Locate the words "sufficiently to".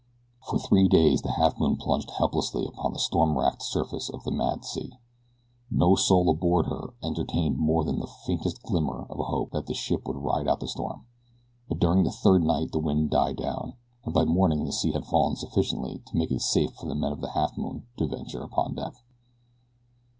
15.35-16.17